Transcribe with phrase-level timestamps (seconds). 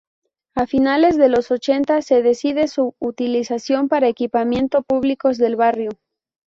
[0.55, 5.91] A finales de los ochenta se decide su utilización para equipamiento públicos del barrio.